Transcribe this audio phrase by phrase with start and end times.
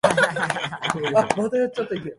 [0.01, 0.01] 石川県
[1.37, 1.45] 能美
[2.01, 2.01] 市